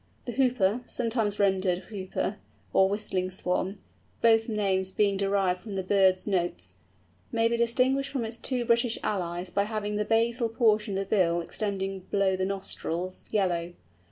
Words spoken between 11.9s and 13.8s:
below the nostrils, yellow.